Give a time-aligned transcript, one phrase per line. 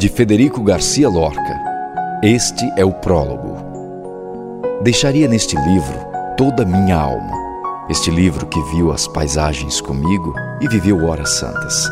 [0.00, 1.60] de Federico Garcia Lorca.
[2.22, 3.54] Este é o prólogo.
[4.82, 5.94] Deixaria neste livro
[6.38, 7.36] toda a minha alma.
[7.86, 11.86] Este livro que viu as paisagens comigo e viveu horas santas.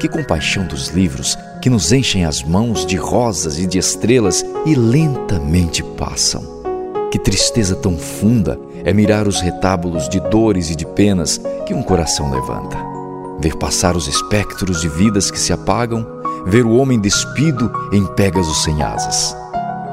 [0.00, 4.74] Que compaixão dos livros que nos enchem as mãos de rosas e de estrelas e
[4.74, 6.42] lentamente passam.
[7.12, 11.82] Que tristeza tão funda é mirar os retábulos de dores e de penas que um
[11.82, 12.78] coração levanta.
[13.38, 18.54] Ver passar os espectros de vidas que se apagam, ver o homem despido em Pégaso
[18.54, 19.36] sem asas.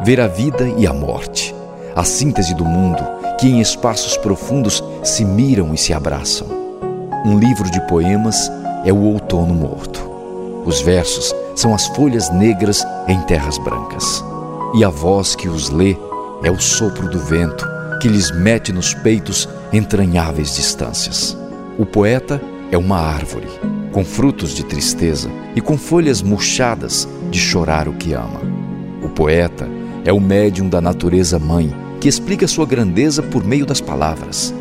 [0.03, 1.53] Ver a vida e a morte,
[1.95, 3.03] a síntese do mundo
[3.39, 6.47] que em espaços profundos se miram e se abraçam.
[7.25, 8.51] Um livro de poemas
[8.85, 9.99] é o outono morto.
[10.65, 14.23] Os versos são as folhas negras em terras brancas.
[14.75, 15.95] E a voz que os lê
[16.43, 17.67] é o sopro do vento
[18.01, 21.37] que lhes mete nos peitos entranháveis distâncias.
[21.77, 23.47] O poeta é uma árvore,
[23.97, 28.41] com frutos de tristeza e com folhas murchadas de chorar o que ama.
[29.01, 29.67] O poeta
[30.05, 34.53] é o médium da natureza mãe, que explica sua grandeza por meio das palavras.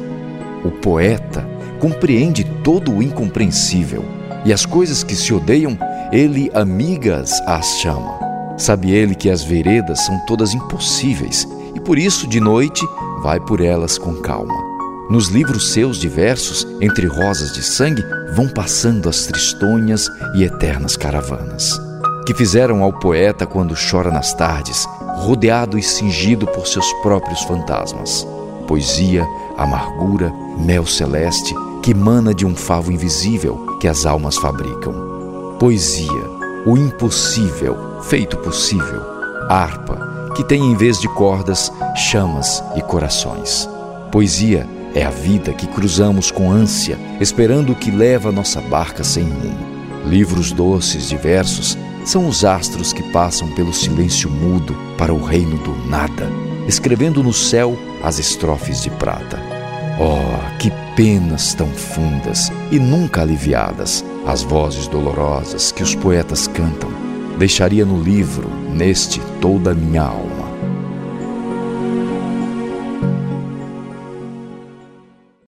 [0.64, 1.46] O poeta
[1.78, 4.02] compreende todo o incompreensível
[4.42, 5.78] e as coisas que se odeiam
[6.10, 8.18] ele amigas as chama.
[8.56, 12.88] Sabe ele que as veredas são todas impossíveis e por isso de noite
[13.22, 14.65] vai por elas com calma.
[15.08, 18.04] Nos livros seus diversos, entre rosas de sangue,
[18.34, 21.80] vão passando as tristonhas e eternas caravanas.
[22.26, 24.84] Que fizeram ao poeta quando chora nas tardes,
[25.18, 28.26] rodeado e cingido por seus próprios fantasmas.
[28.66, 29.24] Poesia,
[29.56, 35.06] amargura, mel celeste que emana de um favo invisível que as almas fabricam
[35.58, 36.10] Poesia,
[36.66, 39.00] o impossível feito possível.
[39.48, 43.66] Harpa, que tem em vez de cordas, chamas e corações.
[44.12, 49.24] Poesia é a vida que cruzamos com ânsia, esperando o que leva nossa barca sem
[49.24, 49.76] rumo.
[50.06, 55.76] Livros doces diversos são os astros que passam pelo silêncio mudo para o reino do
[55.86, 56.30] nada,
[56.66, 59.38] escrevendo no céu as estrofes de prata.
[60.00, 66.90] Oh, que penas tão fundas e nunca aliviadas, as vozes dolorosas que os poetas cantam.
[67.38, 70.45] Deixaria no livro, neste, toda a minha alma.